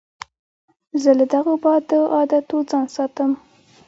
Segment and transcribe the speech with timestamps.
[1.01, 1.25] زه له
[1.63, 3.31] بدو عادتو ځان ساتم.